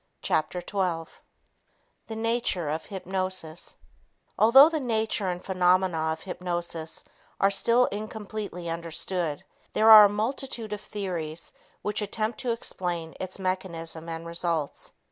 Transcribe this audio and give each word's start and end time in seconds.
Chapter 0.23 0.63
12 0.63 1.21
The 2.07 2.15
Nature 2.15 2.69
of 2.69 2.87
Hypnosis 2.87 3.77
Although 4.35 4.67
the 4.67 4.79
nature 4.79 5.27
and 5.27 5.43
phenomena 5.45 6.11
of 6.11 6.23
hypnosis 6.23 7.03
are 7.39 7.51
still 7.51 7.85
incompletely 7.91 8.67
understood, 8.67 9.43
there 9.73 9.91
are 9.91 10.05
a 10.05 10.09
multitude 10.09 10.73
of 10.73 10.81
theories 10.81 11.53
which 11.83 12.01
attempt 12.01 12.39
to 12.39 12.51
explain 12.51 13.13
its 13.19 13.37
mechanism 13.37 14.09
and 14.09 14.25
results. 14.25 14.91